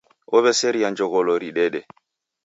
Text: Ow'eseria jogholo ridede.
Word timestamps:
Ow'eseria 0.35 0.89
jogholo 1.01 1.35
ridede. 1.43 1.81